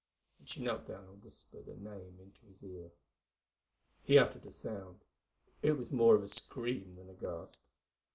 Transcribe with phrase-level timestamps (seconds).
[0.39, 2.89] And she knelt down and whispered a name into his ear.
[4.03, 7.59] He uttered a sound—it was more of a scream than a gasp.